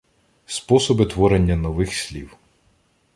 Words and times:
Способи 0.45 1.05
творення 1.05 1.55
нових 1.55 1.93
слів 1.93 2.35